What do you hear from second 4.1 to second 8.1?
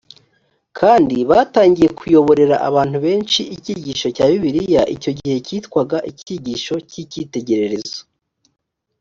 cya bibiliya icyo gihe cyitwaga icyigisho cy icyitegererezo